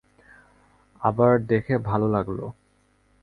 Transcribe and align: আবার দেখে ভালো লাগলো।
আবার 1.01 1.33
দেখে 1.43 1.75
ভালো 1.79 2.07
লাগলো। 2.07 2.45